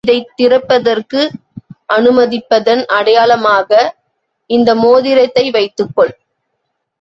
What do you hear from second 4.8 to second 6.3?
மோதிரத்தை வைத்துக் கொள்.